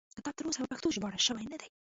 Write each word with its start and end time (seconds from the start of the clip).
کتاب 0.17 0.33
تر 0.37 0.43
اوسه 0.45 0.59
په 0.61 0.69
پښتو 0.71 0.87
ژباړل 0.95 1.21
شوی 1.27 1.45
نه 1.51 1.57
دی. 1.61 1.69